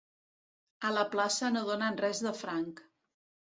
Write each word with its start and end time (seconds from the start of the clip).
A 0.89 0.91
la 0.95 1.03
plaça 1.17 1.53
no 1.53 1.63
donen 1.69 2.01
res 2.05 2.25
de 2.29 2.35
franc. 2.43 2.85